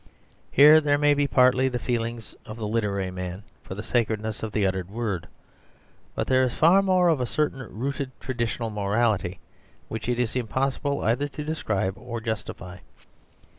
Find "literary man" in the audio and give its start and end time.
2.67-3.43